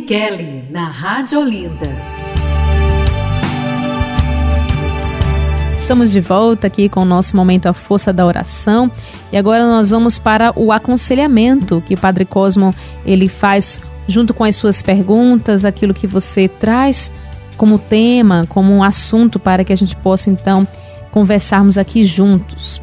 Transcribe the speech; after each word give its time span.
Kelly, 0.00 0.64
na 0.70 0.88
Rádio 0.88 1.40
Olinda. 1.40 1.88
Estamos 5.78 6.10
de 6.10 6.20
volta 6.20 6.66
aqui 6.66 6.88
com 6.88 7.00
o 7.00 7.04
nosso 7.04 7.36
momento 7.36 7.66
A 7.66 7.72
Força 7.74 8.12
da 8.12 8.24
Oração 8.24 8.90
e 9.30 9.36
agora 9.36 9.66
nós 9.66 9.90
vamos 9.90 10.18
para 10.18 10.52
o 10.58 10.72
aconselhamento 10.72 11.82
que 11.86 11.94
o 11.94 11.98
Padre 11.98 12.24
Cosmo 12.24 12.74
ele 13.04 13.28
faz 13.28 13.80
junto 14.06 14.32
com 14.32 14.44
as 14.44 14.56
suas 14.56 14.82
perguntas, 14.82 15.64
aquilo 15.64 15.92
que 15.92 16.06
você 16.06 16.48
traz 16.48 17.12
como 17.56 17.78
tema, 17.78 18.46
como 18.48 18.72
um 18.72 18.82
assunto 18.82 19.38
para 19.38 19.64
que 19.64 19.72
a 19.72 19.76
gente 19.76 19.94
possa 19.96 20.30
então 20.30 20.66
conversarmos 21.10 21.78
aqui 21.78 22.02
juntos. 22.02 22.82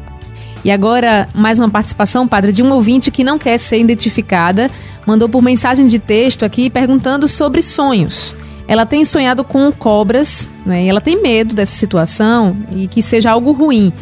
E 0.64 0.70
agora, 0.70 1.28
mais 1.34 1.58
uma 1.58 1.68
participação, 1.68 2.28
padre, 2.28 2.52
de 2.52 2.62
um 2.62 2.72
ouvinte 2.72 3.10
que 3.10 3.24
não 3.24 3.38
quer 3.38 3.58
ser 3.58 3.78
identificada, 3.78 4.70
mandou 5.04 5.28
por 5.28 5.42
mensagem 5.42 5.88
de 5.88 5.98
texto 5.98 6.44
aqui 6.44 6.70
perguntando 6.70 7.26
sobre 7.26 7.60
sonhos. 7.62 8.36
Ela 8.68 8.86
tem 8.86 9.04
sonhado 9.04 9.42
com 9.42 9.72
cobras, 9.72 10.48
né, 10.64 10.84
e 10.84 10.88
ela 10.88 11.00
tem 11.00 11.20
medo 11.20 11.54
dessa 11.54 11.74
situação 11.74 12.56
e 12.76 12.86
que 12.86 13.02
seja 13.02 13.32
algo 13.32 13.50
ruim, 13.50 13.92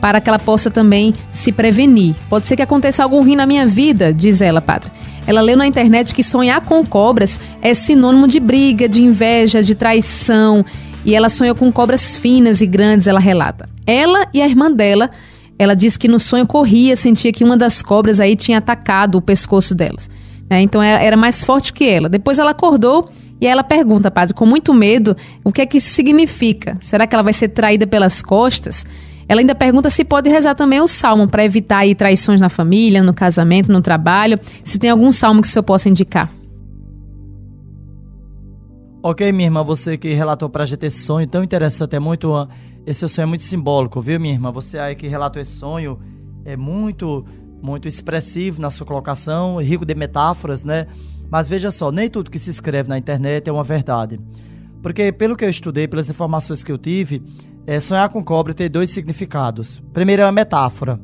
para 0.00 0.20
que 0.20 0.28
ela 0.28 0.38
possa 0.38 0.70
também 0.70 1.14
se 1.30 1.52
prevenir. 1.52 2.14
Pode 2.30 2.46
ser 2.46 2.56
que 2.56 2.62
aconteça 2.62 3.02
algo 3.02 3.20
ruim 3.20 3.36
na 3.36 3.44
minha 3.44 3.66
vida, 3.66 4.12
diz 4.12 4.40
ela, 4.40 4.62
padre. 4.62 4.90
Ela 5.26 5.42
leu 5.42 5.56
na 5.56 5.66
internet 5.66 6.14
que 6.14 6.22
sonhar 6.22 6.62
com 6.62 6.84
cobras 6.84 7.38
é 7.60 7.74
sinônimo 7.74 8.26
de 8.26 8.40
briga, 8.40 8.88
de 8.88 9.02
inveja, 9.02 9.62
de 9.62 9.74
traição. 9.74 10.64
E 11.04 11.14
ela 11.14 11.28
sonhou 11.28 11.54
com 11.54 11.70
cobras 11.70 12.16
finas 12.16 12.60
e 12.60 12.66
grandes, 12.66 13.06
ela 13.06 13.20
relata. 13.20 13.68
Ela 13.86 14.28
e 14.32 14.40
a 14.40 14.46
irmã 14.46 14.70
dela 14.70 15.10
ela 15.58 15.74
disse 15.74 15.98
que 15.98 16.08
no 16.08 16.18
sonho 16.18 16.46
corria, 16.46 16.96
sentia 16.96 17.32
que 17.32 17.44
uma 17.44 17.56
das 17.56 17.82
cobras 17.82 18.20
aí 18.20 18.36
tinha 18.36 18.58
atacado 18.58 19.16
o 19.16 19.22
pescoço 19.22 19.74
delas. 19.74 20.10
Né? 20.48 20.62
Então 20.62 20.82
era 20.82 21.16
mais 21.16 21.44
forte 21.44 21.72
que 21.72 21.84
ela. 21.84 22.08
Depois 22.08 22.38
ela 22.38 22.50
acordou 22.50 23.08
e 23.40 23.46
ela 23.46 23.62
pergunta, 23.62 24.10
padre, 24.10 24.34
com 24.34 24.46
muito 24.46 24.72
medo, 24.72 25.16
o 25.44 25.52
que 25.52 25.60
é 25.60 25.66
que 25.66 25.78
isso 25.78 25.90
significa? 25.90 26.76
Será 26.80 27.06
que 27.06 27.14
ela 27.14 27.22
vai 27.22 27.32
ser 27.32 27.48
traída 27.48 27.86
pelas 27.86 28.22
costas? 28.22 28.84
Ela 29.28 29.40
ainda 29.40 29.54
pergunta 29.54 29.90
se 29.90 30.04
pode 30.04 30.30
rezar 30.30 30.54
também 30.54 30.80
o 30.80 30.86
salmo 30.86 31.26
para 31.26 31.44
evitar 31.44 31.78
aí 31.78 31.94
traições 31.94 32.40
na 32.40 32.48
família, 32.48 33.02
no 33.02 33.12
casamento, 33.12 33.72
no 33.72 33.80
trabalho. 33.80 34.38
Se 34.62 34.78
tem 34.78 34.88
algum 34.88 35.10
salmo 35.10 35.42
que 35.42 35.48
o 35.48 35.50
senhor 35.50 35.64
possa 35.64 35.88
indicar. 35.88 36.32
Ok, 39.02 39.30
minha 39.32 39.48
irmã, 39.48 39.62
você 39.62 39.96
que 39.96 40.14
relatou 40.14 40.48
para 40.48 40.62
a 40.62 40.66
gente 40.66 40.86
esse 40.86 41.00
sonho 41.00 41.26
tão 41.26 41.42
interessante, 41.42 41.94
é 41.94 42.00
muito 42.00 42.32
esse 42.86 43.06
sonho 43.08 43.24
é 43.24 43.26
muito 43.26 43.42
simbólico, 43.42 44.00
viu, 44.00 44.20
minha 44.20 44.32
irmã? 44.32 44.52
Você 44.52 44.78
aí 44.78 44.94
que 44.94 45.08
relatou 45.08 45.42
esse 45.42 45.50
sonho 45.50 45.98
é 46.44 46.56
muito, 46.56 47.26
muito 47.60 47.88
expressivo 47.88 48.62
na 48.62 48.70
sua 48.70 48.86
colocação, 48.86 49.60
rico 49.60 49.84
de 49.84 49.94
metáforas, 49.96 50.62
né? 50.62 50.86
Mas 51.28 51.48
veja 51.48 51.72
só, 51.72 51.90
nem 51.90 52.08
tudo 52.08 52.30
que 52.30 52.38
se 52.38 52.48
escreve 52.48 52.88
na 52.88 52.96
internet 52.96 53.48
é 53.48 53.52
uma 53.52 53.64
verdade. 53.64 54.20
Porque, 54.80 55.10
pelo 55.10 55.34
que 55.34 55.44
eu 55.44 55.50
estudei, 55.50 55.88
pelas 55.88 56.08
informações 56.08 56.62
que 56.62 56.70
eu 56.70 56.78
tive, 56.78 57.20
é, 57.66 57.80
sonhar 57.80 58.08
com 58.08 58.22
cobra 58.22 58.54
tem 58.54 58.70
dois 58.70 58.90
significados. 58.90 59.82
Primeiro 59.92 60.22
é 60.22 60.24
uma 60.24 60.30
metáfora. 60.30 61.00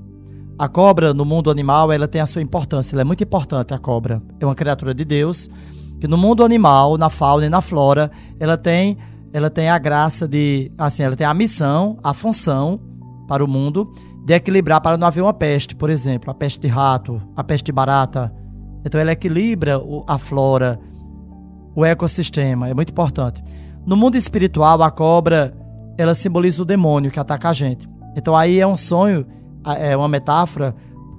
A 0.56 0.68
cobra, 0.68 1.12
no 1.12 1.24
mundo 1.24 1.50
animal, 1.50 1.90
ela 1.90 2.06
tem 2.06 2.20
a 2.20 2.26
sua 2.26 2.40
importância. 2.40 2.94
Ela 2.94 3.00
é 3.00 3.04
muito 3.04 3.24
importante, 3.24 3.74
a 3.74 3.78
cobra. 3.78 4.22
É 4.38 4.46
uma 4.46 4.54
criatura 4.54 4.94
de 4.94 5.04
Deus, 5.04 5.50
que 5.98 6.06
no 6.06 6.16
mundo 6.16 6.44
animal, 6.44 6.96
na 6.96 7.10
fauna 7.10 7.46
e 7.46 7.48
na 7.48 7.60
flora, 7.60 8.08
ela 8.38 8.56
tem 8.56 8.96
ela 9.32 9.48
tem 9.48 9.68
a 9.68 9.78
graça 9.78 10.28
de, 10.28 10.70
assim, 10.76 11.02
ela 11.02 11.16
tem 11.16 11.26
a 11.26 11.32
missão, 11.32 11.98
a 12.02 12.12
função 12.12 12.80
para 13.26 13.44
o 13.44 13.48
mundo 13.48 13.92
de 14.24 14.34
equilibrar 14.34 14.80
para 14.80 14.96
não 14.96 15.06
haver 15.06 15.22
uma 15.22 15.32
peste, 15.32 15.74
por 15.74 15.90
exemplo, 15.90 16.30
a 16.30 16.34
peste 16.34 16.60
de 16.60 16.68
rato, 16.68 17.20
a 17.34 17.42
peste 17.42 17.66
de 17.66 17.72
barata. 17.72 18.32
Então 18.84 19.00
ela 19.00 19.12
equilibra 19.12 19.80
a 20.06 20.18
flora, 20.18 20.78
o 21.74 21.84
ecossistema, 21.84 22.68
é 22.68 22.74
muito 22.74 22.90
importante. 22.90 23.42
No 23.86 23.96
mundo 23.96 24.16
espiritual, 24.16 24.80
a 24.82 24.90
cobra, 24.90 25.54
ela 25.96 26.14
simboliza 26.14 26.62
o 26.62 26.66
demônio 26.66 27.10
que 27.10 27.18
ataca 27.18 27.48
a 27.48 27.52
gente. 27.52 27.88
Então 28.14 28.36
aí 28.36 28.60
é 28.60 28.66
um 28.66 28.76
sonho, 28.76 29.26
é 29.64 29.96
uma 29.96 30.08
metáfora 30.08 30.74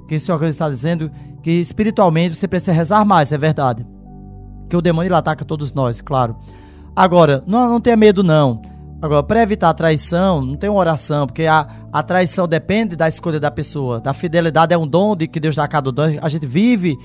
que 0.07 0.16
o 0.16 0.19
Senhor 0.19 0.41
está 0.44 0.69
dizendo 0.69 1.12
que 1.41 1.51
espiritualmente 1.51 2.35
você 2.35 2.47
precisa 2.47 2.72
rezar 2.72 3.03
mais, 3.03 3.31
é 3.31 3.38
verdade. 3.38 3.85
Que 4.69 4.78
o 4.78 4.81
demônio 4.81 5.13
ataca 5.16 5.44
todos 5.44 5.74
nós, 5.74 6.00
claro. 6.00 6.38
Agora, 6.96 7.44
não, 7.48 7.68
não 7.70 7.80
tenha 7.80 7.98
medo, 7.98 8.24
não. 8.24 8.62
Agora, 9.02 9.24
para 9.24 9.42
evitar 9.42 9.70
a 9.70 9.74
traição, 9.74 10.42
não 10.42 10.56
tem 10.56 10.70
uma 10.70 10.80
oração, 10.80 11.28
porque 11.28 11.46
a, 11.46 11.68
a 11.92 12.02
traição 12.02 12.48
depende 12.48 12.96
da 12.96 13.09
escolha 13.09 13.40
da 13.40 13.52
pessoa. 13.52 14.00
Da 14.00 14.14
fidelidade 14.14 14.74
é 14.74 14.78
um 14.78 14.88
dom 14.88 15.16
de 15.16 15.28
que 15.28 15.40
Deus 15.40 15.56
dá 15.56 15.64
a 15.64 15.68
cada 15.68 15.90
um. 15.90 16.20
A 16.22 16.30
gente 16.30 16.46
vive 16.46 16.98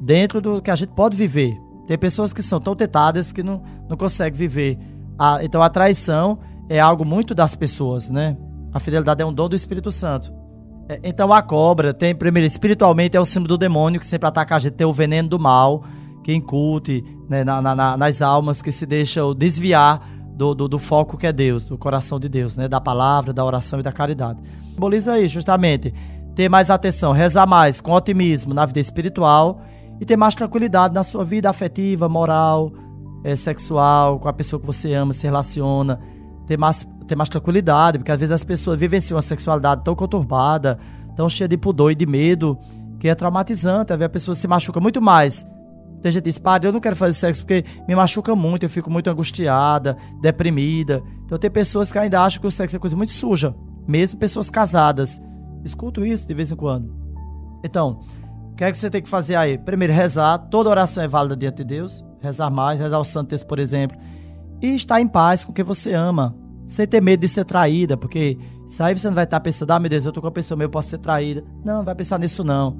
dentro 0.00 0.40
do 0.40 0.62
que 0.62 0.70
a 0.70 0.76
gente 0.76 0.90
pode 0.90 1.16
viver. 1.16 1.56
Tem 1.86 1.98
pessoas 1.98 2.32
que 2.32 2.42
são 2.42 2.60
tão 2.60 2.76
tentadas 2.76 3.32
que 3.32 3.42
não, 3.42 3.62
não 3.88 3.96
conseguem 3.96 4.38
viver. 4.38 4.78
A, 5.18 5.42
então, 5.42 5.62
a 5.62 5.68
traição 5.68 6.38
é 6.68 6.78
algo 6.78 7.04
muito 7.04 7.34
das 7.34 7.54
pessoas, 7.54 8.08
né? 8.08 8.36
A 8.72 8.78
fidelidade 8.78 9.22
é 9.22 9.26
um 9.26 9.32
dom 9.32 9.48
do 9.48 9.56
Espírito 9.56 9.90
Santo. 9.90 10.32
É, 10.88 11.00
então, 11.02 11.32
a 11.32 11.42
cobra 11.42 11.92
tem, 11.92 12.14
primeiro, 12.14 12.46
espiritualmente 12.46 13.16
é 13.16 13.20
o 13.20 13.24
símbolo 13.24 13.48
do 13.48 13.58
demônio 13.58 13.98
que 13.98 14.06
sempre 14.06 14.28
ataca 14.28 14.56
a 14.56 14.58
gente, 14.58 14.74
tem 14.74 14.86
o 14.86 14.92
veneno 14.92 15.28
do 15.28 15.38
mal 15.38 15.82
que 16.22 16.32
incute 16.32 17.04
né, 17.28 17.44
na, 17.44 17.60
na, 17.60 17.96
nas 17.96 18.22
almas 18.22 18.62
que 18.62 18.70
se 18.70 18.86
deixam 18.86 19.34
desviar 19.34 20.00
do, 20.34 20.54
do, 20.54 20.68
do, 20.68 20.78
foco 20.78 21.16
que 21.16 21.26
é 21.26 21.32
Deus, 21.32 21.64
do 21.64 21.76
coração 21.76 22.18
de 22.18 22.28
Deus, 22.28 22.56
né, 22.56 22.68
da 22.68 22.80
palavra, 22.80 23.32
da 23.32 23.44
oração 23.44 23.80
e 23.80 23.82
da 23.82 23.92
caridade. 23.92 24.40
Simboliza 24.70 25.12
aí, 25.12 25.28
justamente, 25.28 25.92
ter 26.34 26.48
mais 26.48 26.70
atenção, 26.70 27.12
rezar 27.12 27.46
mais 27.46 27.80
com 27.80 27.92
otimismo 27.92 28.54
na 28.54 28.64
vida 28.64 28.80
espiritual 28.80 29.60
e 30.00 30.04
ter 30.04 30.16
mais 30.16 30.34
tranquilidade 30.34 30.94
na 30.94 31.02
sua 31.02 31.24
vida 31.24 31.50
afetiva, 31.50 32.08
moral, 32.08 32.72
é, 33.22 33.36
sexual, 33.36 34.18
com 34.18 34.28
a 34.28 34.32
pessoa 34.32 34.58
que 34.58 34.66
você 34.66 34.94
ama, 34.94 35.12
se 35.12 35.24
relaciona, 35.24 36.00
ter 36.46 36.58
mais, 36.58 36.86
ter 37.06 37.14
mais 37.14 37.28
tranquilidade, 37.28 37.98
porque 37.98 38.10
às 38.10 38.18
vezes 38.18 38.32
as 38.32 38.44
pessoas 38.44 38.78
vivem 38.78 38.98
assim, 38.98 39.14
uma 39.14 39.22
sexualidade 39.22 39.84
tão 39.84 39.94
conturbada, 39.94 40.78
tão 41.14 41.28
cheia 41.28 41.46
de 41.46 41.56
pudor 41.56 41.92
e 41.92 41.94
de 41.94 42.06
medo, 42.06 42.58
que 42.98 43.08
é 43.08 43.14
traumatizante, 43.14 43.92
a 43.92 44.08
pessoa 44.08 44.34
se 44.34 44.48
machuca 44.48 44.80
muito 44.80 45.00
mais 45.02 45.44
tem 46.02 46.10
gente 46.10 46.24
que 46.24 46.30
diz, 46.30 46.38
padre, 46.38 46.68
eu 46.68 46.72
não 46.72 46.80
quero 46.80 46.96
fazer 46.96 47.14
sexo 47.14 47.42
porque 47.42 47.64
me 47.86 47.94
machuca 47.94 48.34
muito, 48.34 48.64
eu 48.64 48.68
fico 48.68 48.90
muito 48.90 49.08
angustiada, 49.08 49.96
deprimida. 50.20 51.02
Então 51.24 51.38
tem 51.38 51.50
pessoas 51.50 51.92
que 51.92 51.98
ainda 51.98 52.20
acham 52.20 52.40
que 52.40 52.46
o 52.46 52.50
sexo 52.50 52.74
é 52.74 52.78
coisa 52.78 52.96
muito 52.96 53.12
suja, 53.12 53.54
mesmo 53.86 54.18
pessoas 54.18 54.50
casadas. 54.50 55.20
Escuto 55.64 56.04
isso 56.04 56.26
de 56.26 56.34
vez 56.34 56.50
em 56.50 56.56
quando. 56.56 56.92
Então, 57.64 58.00
o 58.50 58.54
que 58.56 58.64
é 58.64 58.72
que 58.72 58.76
você 58.76 58.90
tem 58.90 59.00
que 59.00 59.08
fazer 59.08 59.36
aí? 59.36 59.56
Primeiro, 59.56 59.92
rezar. 59.92 60.38
Toda 60.38 60.68
oração 60.68 61.02
é 61.02 61.08
válida 61.08 61.36
diante 61.36 61.58
de 61.58 61.64
Deus. 61.64 62.04
Rezar 62.20 62.50
mais, 62.50 62.80
rezar 62.80 62.98
o 62.98 63.04
Santo 63.04 63.28
Texto, 63.28 63.46
por 63.46 63.58
exemplo. 63.58 63.96
E 64.60 64.74
estar 64.74 65.00
em 65.00 65.06
paz 65.06 65.44
com 65.44 65.52
quem 65.52 65.64
você 65.64 65.94
ama. 65.94 66.36
Sem 66.66 66.86
ter 66.86 67.00
medo 67.00 67.20
de 67.20 67.28
ser 67.28 67.44
traída, 67.44 67.96
porque 67.96 68.38
isso 68.66 68.82
aí 68.82 68.96
você 68.96 69.06
não 69.06 69.14
vai 69.14 69.24
estar 69.24 69.40
pensando, 69.40 69.70
ah, 69.72 69.80
meu 69.80 69.90
Deus, 69.90 70.04
eu 70.04 70.12
tô 70.12 70.20
com 70.20 70.28
a 70.28 70.32
pessoa 70.32 70.60
eu 70.62 70.70
posso 70.70 70.90
ser 70.90 70.98
traída. 70.98 71.44
Não, 71.64 71.78
não 71.78 71.84
vai 71.84 71.94
pensar 71.94 72.18
nisso 72.18 72.42
não. 72.42 72.78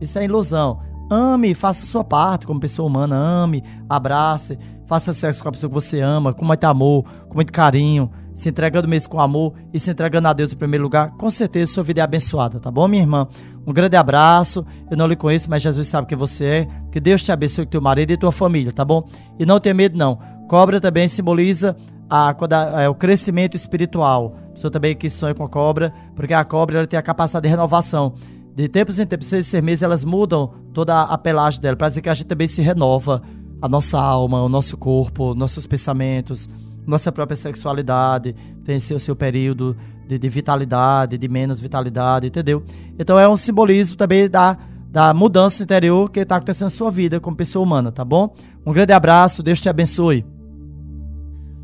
Isso 0.00 0.18
é 0.18 0.24
ilusão. 0.24 0.80
Ame, 1.08 1.54
faça 1.54 1.86
sua 1.86 2.02
parte 2.02 2.46
como 2.46 2.58
pessoa 2.58 2.88
humana, 2.88 3.16
ame, 3.16 3.62
abrace, 3.88 4.58
faça 4.86 5.12
sexo 5.12 5.42
com 5.42 5.48
a 5.48 5.52
pessoa 5.52 5.70
que 5.70 5.74
você 5.74 6.00
ama, 6.00 6.34
com 6.34 6.44
muito 6.44 6.64
amor, 6.64 7.04
com 7.28 7.36
muito 7.36 7.52
carinho, 7.52 8.10
se 8.34 8.48
entregando 8.48 8.88
mesmo 8.88 9.10
com 9.10 9.20
amor 9.20 9.54
e 9.72 9.78
se 9.78 9.90
entregando 9.90 10.28
a 10.28 10.32
Deus 10.32 10.52
em 10.52 10.56
primeiro 10.56 10.84
lugar. 10.84 11.12
Com 11.12 11.30
certeza 11.30 11.72
sua 11.72 11.84
vida 11.84 12.00
é 12.00 12.04
abençoada, 12.04 12.58
tá 12.58 12.70
bom, 12.70 12.88
minha 12.88 13.02
irmã? 13.02 13.28
Um 13.66 13.72
grande 13.72 13.96
abraço. 13.96 14.64
Eu 14.90 14.96
não 14.96 15.06
lhe 15.06 15.16
conheço, 15.16 15.50
mas 15.50 15.62
Jesus 15.62 15.88
sabe 15.88 16.06
quem 16.06 16.16
você 16.16 16.44
é. 16.44 16.68
Que 16.92 17.00
Deus 17.00 17.22
te 17.22 17.32
abençoe 17.32 17.66
teu 17.66 17.80
marido 17.80 18.12
e 18.12 18.16
tua 18.16 18.30
família, 18.30 18.70
tá 18.70 18.84
bom? 18.84 19.08
E 19.38 19.46
não 19.46 19.58
tenha 19.58 19.74
medo, 19.74 19.98
não. 19.98 20.18
Cobra 20.48 20.80
também 20.80 21.08
simboliza 21.08 21.76
a, 22.08 22.30
a, 22.30 22.82
é, 22.82 22.88
o 22.88 22.94
crescimento 22.94 23.56
espiritual. 23.56 24.36
Pessoa 24.54 24.70
também 24.70 24.94
que 24.94 25.10
sonha 25.10 25.34
com 25.34 25.42
a 25.42 25.48
cobra, 25.48 25.92
porque 26.14 26.32
a 26.32 26.44
cobra 26.44 26.78
ela 26.78 26.86
tem 26.86 26.98
a 26.98 27.02
capacidade 27.02 27.42
de 27.42 27.48
renovação 27.48 28.14
de 28.56 28.68
tempos 28.68 28.98
em 28.98 29.04
tempos, 29.04 29.26
seis, 29.26 29.46
seis 29.46 29.62
meses, 29.62 29.82
elas 29.82 30.02
mudam 30.02 30.50
toda 30.72 31.02
a 31.02 31.18
pelagem 31.18 31.60
dela, 31.60 31.76
para 31.76 31.90
dizer 31.90 32.00
que 32.00 32.08
a 32.08 32.14
gente 32.14 32.26
também 32.26 32.48
se 32.48 32.62
renova, 32.62 33.20
a 33.60 33.68
nossa 33.68 34.00
alma, 34.00 34.42
o 34.42 34.48
nosso 34.48 34.78
corpo, 34.78 35.34
nossos 35.34 35.66
pensamentos, 35.66 36.48
nossa 36.86 37.12
própria 37.12 37.36
sexualidade, 37.36 38.34
tem 38.64 38.80
seu, 38.80 38.98
seu 38.98 39.14
período 39.14 39.76
de, 40.08 40.18
de 40.18 40.28
vitalidade, 40.30 41.18
de 41.18 41.28
menos 41.28 41.60
vitalidade, 41.60 42.28
entendeu? 42.28 42.64
Então 42.98 43.18
é 43.18 43.28
um 43.28 43.36
simbolismo 43.36 43.94
também 43.94 44.26
da, 44.26 44.56
da 44.90 45.12
mudança 45.12 45.62
interior 45.62 46.10
que 46.10 46.20
está 46.20 46.36
acontecendo 46.36 46.66
na 46.66 46.70
sua 46.70 46.90
vida 46.90 47.20
como 47.20 47.36
pessoa 47.36 47.62
humana, 47.62 47.92
tá 47.92 48.06
bom? 48.06 48.34
Um 48.64 48.72
grande 48.72 48.94
abraço, 48.94 49.42
Deus 49.42 49.60
te 49.60 49.68
abençoe. 49.68 50.24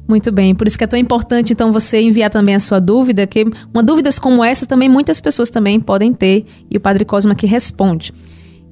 Muito 0.08 0.32
bem, 0.32 0.54
por 0.54 0.66
isso 0.66 0.76
que 0.76 0.84
é 0.84 0.87
tão 0.87 0.99
importante 0.99 1.52
então 1.52 1.72
você 1.72 2.00
enviar 2.00 2.28
também 2.28 2.54
a 2.54 2.60
sua 2.60 2.81
dúvida, 2.81 3.26
que 3.26 3.44
uma 3.72 3.82
dúvidas 3.82 4.19
como 4.19 4.43
essa 4.43 4.66
também 4.66 4.88
muitas 4.88 5.20
pessoas 5.20 5.49
também 5.49 5.78
podem 5.78 6.12
ter 6.12 6.44
e 6.70 6.76
o 6.76 6.81
Padre 6.81 7.04
Cosmo 7.04 7.32
aqui 7.32 7.46
responde. 7.46 8.12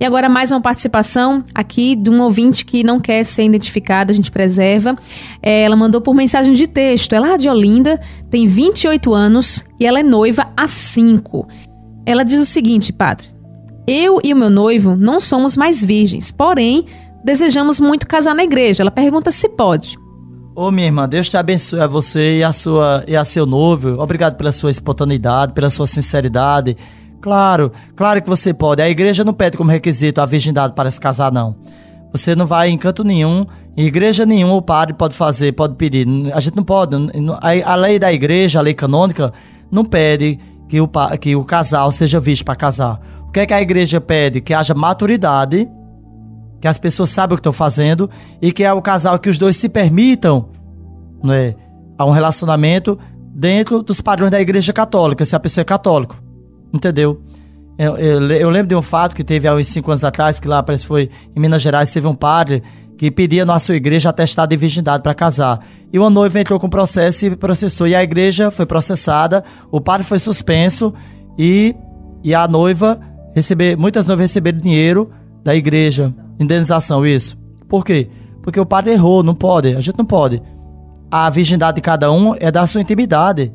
E 0.01 0.05
agora 0.05 0.31
mais 0.31 0.51
uma 0.51 0.63
participação 0.63 1.45
aqui 1.55 1.95
de 1.95 2.09
um 2.09 2.23
ouvinte 2.23 2.65
que 2.65 2.83
não 2.83 2.99
quer 2.99 3.23
ser 3.23 3.45
identificado, 3.45 4.11
a 4.11 4.15
gente 4.15 4.31
preserva. 4.31 4.97
É, 5.43 5.61
ela 5.61 5.77
mandou 5.77 6.01
por 6.01 6.15
mensagem 6.15 6.55
de 6.55 6.67
texto. 6.67 7.13
Ela 7.13 7.35
é 7.35 7.37
de 7.37 7.51
Olinda, 7.51 8.01
tem 8.31 8.47
28 8.47 9.13
anos 9.13 9.63
e 9.79 9.85
ela 9.85 10.01
é 10.01 10.03
noiva 10.03 10.51
há 10.57 10.67
5. 10.67 11.47
Ela 12.07 12.23
diz 12.23 12.41
o 12.41 12.47
seguinte, 12.47 12.95
padre: 12.95 13.27
Eu 13.87 14.23
e 14.25 14.33
o 14.33 14.37
meu 14.37 14.49
noivo 14.49 14.97
não 14.97 15.21
somos 15.21 15.55
mais 15.55 15.85
virgens, 15.85 16.33
porém 16.33 16.87
desejamos 17.23 17.79
muito 17.79 18.07
casar 18.07 18.35
na 18.35 18.43
igreja. 18.43 18.83
Ela 18.83 18.91
pergunta 18.91 19.31
se 19.31 19.51
pode. 19.51 19.99
Ô 20.61 20.71
minha 20.71 20.89
irmã, 20.89 21.09
Deus 21.09 21.31
te 21.31 21.39
abençoe 21.39 21.81
a 21.81 21.87
você 21.87 22.37
e 22.37 22.45
a 22.45 22.53
sua 22.53 23.03
e 23.09 23.17
a 23.17 23.25
seu 23.25 23.47
noivo. 23.47 23.99
Obrigado 23.99 24.37
pela 24.37 24.53
sua 24.53 24.71
espontaneidade, 24.71 25.55
pela 25.55 25.71
sua 25.71 25.87
sinceridade. 25.87 26.77
Claro, 27.19 27.73
claro 27.97 28.21
que 28.21 28.29
você 28.29 28.53
pode. 28.53 28.83
A 28.83 28.91
igreja 28.91 29.25
não 29.25 29.33
pede 29.33 29.57
como 29.57 29.71
requisito 29.71 30.21
a 30.21 30.27
virgindade 30.27 30.75
para 30.75 30.91
se 30.91 31.01
casar, 31.01 31.33
não. 31.33 31.57
Você 32.13 32.35
não 32.35 32.47
vai 32.47 32.69
em 32.69 32.77
canto 32.77 33.03
nenhum, 33.03 33.47
em 33.75 33.87
igreja 33.87 34.27
nenhuma 34.27 34.53
o 34.53 34.61
padre 34.61 34.93
pode 34.93 35.15
fazer, 35.15 35.53
pode 35.53 35.77
pedir. 35.77 36.07
A 36.35 36.41
gente 36.41 36.57
não 36.57 36.63
pode. 36.63 36.95
A, 37.65 37.75
lei 37.75 37.99
da 37.99 38.13
igreja, 38.13 38.59
a 38.59 38.63
lei 38.63 38.75
canônica, 38.75 39.33
não 39.73 39.83
pede 39.83 40.39
que 40.69 40.79
o, 40.79 40.91
que 41.19 41.35
o 41.35 41.43
casal 41.43 41.91
seja 41.91 42.21
visto 42.21 42.45
para 42.45 42.55
casar. 42.55 43.01
O 43.27 43.33
que 43.33 43.41
é 43.41 43.47
que 43.47 43.55
a 43.55 43.63
igreja 43.63 43.99
pede? 43.99 44.43
Que 44.43 44.53
haja 44.53 44.75
maturidade, 44.75 45.67
que 46.61 46.69
as 46.69 46.79
pessoas 46.79 47.11
saibam 47.11 47.35
o 47.35 47.37
que 47.37 47.41
estão 47.41 47.53
fazendo 47.53 48.11
e 48.41 48.53
que 48.53 48.63
é 48.63 48.73
o 48.73 48.83
casal 48.83 49.19
que 49.19 49.29
os 49.29 49.39
dois 49.39 49.57
se 49.57 49.69
permitam 49.69 50.51
né, 51.23 51.55
a 51.97 52.05
um 52.05 52.11
relacionamento 52.11 52.99
dentro 53.35 53.83
dos 53.83 54.01
padrões 54.01 54.31
da 54.31 54.41
igreja 54.41 54.73
católica, 54.73 55.25
se 55.25 55.35
a 55.35 55.41
pessoa 55.41 55.63
é 55.63 55.65
católico. 55.65 56.21
Entendeu? 56.73 57.23
Eu, 57.79 57.97
eu, 57.97 58.31
eu, 58.31 58.51
lembro 58.51 58.69
de 58.69 58.75
um 58.75 58.83
fato 58.83 59.17
que 59.17 59.25
teve 59.25 59.49
há 59.49 59.55
uns 59.55 59.67
cinco 59.67 59.91
anos 59.91 60.05
atrás, 60.05 60.39
que 60.39 60.47
lá 60.47 60.63
parece 60.63 60.85
que 60.85 60.89
foi 60.89 61.11
em 61.35 61.41
Minas 61.41 61.63
Gerais, 61.63 61.91
teve 61.91 62.07
um 62.07 62.15
padre 62.15 62.63
que 62.99 63.11
pedia 63.11 63.47
na 63.47 63.59
sua 63.59 63.77
igreja 63.77 64.11
atestado 64.11 64.51
de 64.51 64.57
virgindade 64.59 65.03
para 65.03 65.15
casar. 65.15 65.67
E 65.91 65.99
uma 65.99 66.11
noiva 66.11 66.39
entrou 66.39 66.61
com 66.61 66.69
processo 66.69 67.25
e 67.25 67.35
processou. 67.35 67.89
E 67.89 67.95
a 67.95 68.03
igreja 68.03 68.51
foi 68.51 68.67
processada, 68.67 69.43
o 69.71 69.81
padre 69.81 70.07
foi 70.07 70.19
suspenso 70.19 70.93
e, 71.39 71.75
e 72.23 72.35
a 72.35 72.47
noiva 72.47 73.01
receber, 73.35 73.77
muitas 73.79 74.05
noivas 74.05 74.25
receberam 74.25 74.59
dinheiro 74.59 75.11
da 75.43 75.57
igreja, 75.57 76.13
indenização, 76.41 77.07
isso. 77.07 77.37
Por 77.69 77.85
quê? 77.85 78.09
Porque 78.43 78.59
o 78.59 78.67
padre 78.67 78.93
errou, 78.93 79.23
não 79.23 79.35
pode, 79.35 79.77
a 79.77 79.81
gente 79.81 79.99
não 79.99 80.05
pode. 80.05 80.43
A 81.11 81.29
virgindade 81.29 81.77
de 81.77 81.83
cada 81.83 82.11
um 82.11 82.35
é 82.39 82.51
da 82.51 82.67
sua 82.67 82.81
intimidade. 82.81 83.53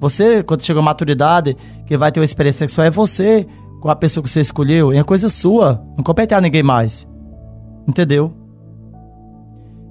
Você, 0.00 0.42
quando 0.42 0.62
chega 0.62 0.80
a 0.80 0.82
maturidade, 0.82 1.56
que 1.86 1.96
vai 1.96 2.10
ter 2.10 2.20
uma 2.20 2.24
experiência 2.24 2.66
sexual, 2.66 2.86
é 2.86 2.90
você 2.90 3.46
com 3.80 3.88
a 3.88 3.96
pessoa 3.96 4.24
que 4.24 4.30
você 4.30 4.40
escolheu, 4.40 4.92
é 4.92 5.04
coisa 5.04 5.28
sua, 5.28 5.82
não 5.96 6.02
compete 6.02 6.34
a 6.34 6.40
ninguém 6.40 6.62
mais. 6.62 7.06
Entendeu? 7.86 8.32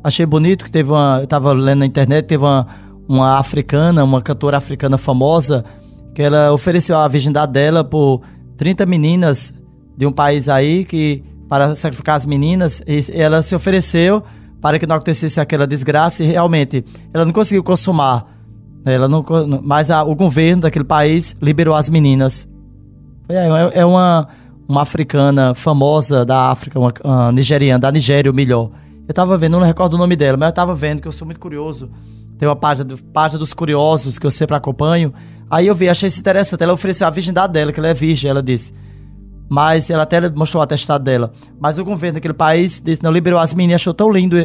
Achei 0.04 0.26
bonito 0.26 0.66
que 0.66 0.72
teve 0.72 0.92
uma. 0.92 1.20
Eu 1.22 1.28
tava 1.28 1.54
lendo 1.54 1.80
na 1.80 1.86
internet, 1.86 2.26
teve 2.26 2.44
uma, 2.44 2.68
uma 3.08 3.38
africana, 3.38 4.04
uma 4.04 4.22
cantora 4.22 4.58
africana 4.58 4.98
famosa, 4.98 5.64
que 6.14 6.22
ela 6.22 6.52
ofereceu 6.52 6.98
a 6.98 7.08
virgindade 7.08 7.54
dela 7.54 7.84
por 7.84 8.22
30 8.58 8.86
meninas 8.86 9.54
de 9.96 10.06
um 10.06 10.12
país 10.12 10.50
aí 10.50 10.84
que 10.84 11.24
para 11.54 11.76
sacrificar 11.76 12.16
as 12.16 12.26
meninas, 12.26 12.82
e 12.88 13.06
ela 13.14 13.44
se 13.44 13.54
ofereceu 13.54 14.24
para 14.60 14.80
que 14.80 14.88
não 14.88 14.96
acontecesse 14.96 15.40
aquela 15.40 15.68
desgraça 15.68 16.24
e 16.24 16.26
realmente 16.26 16.84
ela 17.14 17.24
não 17.26 17.32
conseguiu 17.32 17.64
consumar. 17.64 18.26
Ela 18.84 19.08
não, 19.08 19.24
mas 19.62 19.92
a, 19.92 20.02
o 20.02 20.16
governo 20.16 20.64
daquele 20.64 20.84
país 20.84 21.36
liberou 21.40 21.76
as 21.76 21.90
meninas. 21.90 22.48
É, 23.30 23.36
é, 23.36 23.82
é 23.82 23.86
uma, 23.86 24.28
uma 24.68 24.82
africana 24.82 25.54
famosa 25.54 26.26
da 26.26 26.50
África, 26.50 26.80
uma, 26.80 26.92
uma 27.04 27.32
nigeriana, 27.32 27.78
da 27.78 27.92
Nigéria, 27.92 28.32
o 28.32 28.34
melhor. 28.34 28.72
Eu 29.08 29.14
tava 29.14 29.38
vendo, 29.38 29.52
não 29.60 29.68
recordo 29.68 29.94
o 29.94 29.98
nome 30.00 30.16
dela, 30.16 30.36
mas 30.36 30.50
eu 30.50 30.56
tava 30.56 30.74
vendo 30.74 31.04
que 31.04 31.08
eu 31.08 31.12
sou 31.12 31.28
muito 31.28 31.40
curioso. 31.40 31.92
Tem 32.40 32.50
uma 32.50 32.56
página, 32.56 32.84
do, 32.84 32.98
página 32.98 33.38
dos 33.38 33.54
curiosos 33.54 34.18
que 34.18 34.26
eu 34.26 34.32
sempre 34.32 34.56
acompanho. 34.56 35.14
Aí 35.52 35.68
eu 35.68 35.76
vi, 35.76 35.88
achei 35.88 36.08
isso 36.08 36.20
interessante. 36.20 36.64
Ela 36.64 36.74
ofereceu 36.74 37.06
a 37.06 37.12
virgindade 37.12 37.54
dela, 37.54 37.72
que 37.72 37.80
ela 37.80 37.90
é 37.90 37.94
virgem, 37.94 38.28
ela 38.28 38.42
disse. 38.42 38.74
Mas 39.54 39.92
ela 39.92 40.02
até 40.02 40.20
mostrou 40.32 40.62
o 40.62 40.64
atestado 40.64 41.04
dela. 41.04 41.32
Mas 41.60 41.78
o 41.78 41.86
governo 41.86 42.16
daquele 42.16 42.34
país 42.34 42.82
disse, 42.84 43.04
não, 43.04 43.12
liberou 43.12 43.40
as 43.40 43.54
meninas, 43.54 43.76
achou 43.76 43.94
tão 43.94 44.12
lindo 44.12 44.36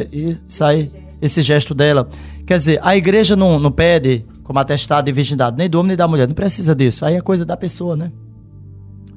isso 0.47 0.63
aí, 0.63 0.91
esse 1.19 1.41
gesto 1.41 1.73
dela. 1.73 2.07
Quer 2.45 2.59
dizer, 2.59 2.79
a 2.83 2.95
igreja 2.95 3.35
não, 3.35 3.57
não 3.57 3.71
pede 3.71 4.23
como 4.43 4.59
atestado 4.59 5.05
de 5.05 5.11
virgindade 5.11 5.57
nem 5.57 5.67
do 5.67 5.79
homem 5.79 5.87
nem 5.87 5.97
da 5.97 6.07
mulher. 6.07 6.27
Não 6.27 6.35
precisa 6.35 6.75
disso. 6.75 7.03
Aí 7.03 7.15
é 7.15 7.21
coisa 7.21 7.43
da 7.43 7.57
pessoa, 7.57 7.95
né? 7.95 8.11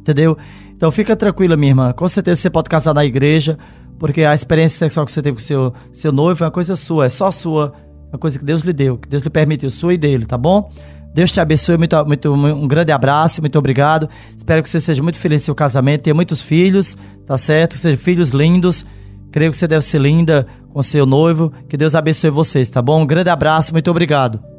Entendeu? 0.01 0.35
Então 0.75 0.91
fica 0.91 1.15
tranquila, 1.15 1.59
minha 1.59 1.73
irmã. 1.73 1.93
Com 1.93 2.09
certeza 2.09 2.41
você 2.41 2.49
pode 2.49 2.71
casar 2.71 2.95
na 2.95 3.05
igreja, 3.05 3.59
porque 3.99 4.25
a 4.25 4.35
experiência 4.35 4.79
sexual 4.79 5.05
que 5.05 5.13
você 5.13 5.21
teve 5.21 5.37
com 5.37 5.43
seu, 5.43 5.75
seu 5.93 6.11
noivo 6.11 6.43
é 6.43 6.47
uma 6.47 6.51
coisa 6.51 6.75
sua, 6.75 7.05
é 7.05 7.11
só 7.11 7.31
sua. 7.31 7.75
É 8.07 8.15
uma 8.15 8.19
coisa 8.19 8.39
que 8.39 8.45
Deus 8.47 8.63
lhe 8.63 8.73
deu, 8.73 8.97
que 8.97 9.07
Deus 9.11 9.23
lhe 9.23 9.29
permitiu, 9.29 9.69
sua 9.69 9.93
e 9.93 9.99
dele, 9.99 10.25
tá 10.25 10.39
bom? 10.39 10.71
Deus 11.15 11.31
te 11.31 11.41
abençoe, 11.41 11.77
muito, 11.77 12.05
muito, 12.07 12.33
um 12.33 12.67
grande 12.67 12.91
abraço, 12.91 13.41
muito 13.41 13.59
obrigado. 13.59 14.09
Espero 14.37 14.63
que 14.63 14.69
você 14.69 14.81
seja 14.81 15.03
muito 15.03 15.19
feliz 15.19 15.43
no 15.43 15.47
seu 15.47 15.55
casamento, 15.55 16.03
tenha 16.03 16.15
muitos 16.15 16.41
filhos, 16.41 16.97
tá 17.27 17.37
certo? 17.37 17.75
Que 17.75 17.81
sejam 17.81 17.99
filhos 17.99 18.31
lindos. 18.31 18.87
Creio 19.31 19.51
que 19.51 19.57
você 19.57 19.67
deve 19.67 19.85
ser 19.85 20.01
linda 20.01 20.47
com 20.73 20.83
seu 20.83 21.07
noivo. 21.07 21.53
Que 21.69 21.77
Deus 21.77 21.95
abençoe 21.95 22.31
vocês, 22.31 22.69
tá 22.69 22.83
bom? 22.83 23.03
Um 23.03 23.07
grande 23.07 23.31
abraço, 23.31 23.73
muito 23.73 23.91
obrigado. 23.91 24.52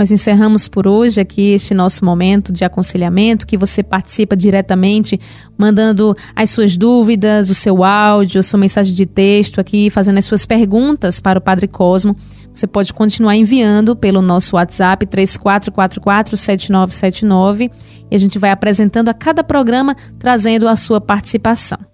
Nós 0.00 0.10
encerramos 0.10 0.66
por 0.66 0.88
hoje 0.88 1.20
aqui 1.20 1.52
este 1.52 1.74
nosso 1.74 2.02
momento 2.06 2.54
de 2.54 2.64
aconselhamento, 2.64 3.46
que 3.46 3.58
você 3.58 3.82
participa 3.82 4.34
diretamente, 4.34 5.20
mandando 5.58 6.16
as 6.34 6.48
suas 6.48 6.74
dúvidas, 6.74 7.50
o 7.50 7.54
seu 7.54 7.84
áudio, 7.84 8.40
a 8.40 8.42
sua 8.42 8.58
mensagem 8.58 8.94
de 8.94 9.04
texto 9.04 9.60
aqui, 9.60 9.90
fazendo 9.90 10.16
as 10.16 10.24
suas 10.24 10.46
perguntas 10.46 11.20
para 11.20 11.38
o 11.38 11.42
Padre 11.42 11.68
Cosmo. 11.68 12.16
Você 12.50 12.66
pode 12.66 12.94
continuar 12.94 13.36
enviando 13.36 13.94
pelo 13.94 14.22
nosso 14.22 14.56
WhatsApp 14.56 15.04
34447979 15.04 17.70
e 18.10 18.16
a 18.16 18.18
gente 18.18 18.38
vai 18.38 18.52
apresentando 18.52 19.10
a 19.10 19.14
cada 19.14 19.44
programa 19.44 19.94
trazendo 20.18 20.66
a 20.66 20.76
sua 20.76 20.98
participação. 20.98 21.89